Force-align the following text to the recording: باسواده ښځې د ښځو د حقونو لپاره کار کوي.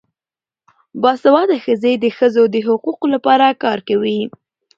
باسواده 1.01 1.55
ښځې 1.63 1.93
د 1.97 2.05
ښځو 2.17 2.43
د 2.53 2.55
حقونو 2.65 3.07
لپاره 3.13 3.57
کار 3.63 3.79
کوي. 3.87 4.19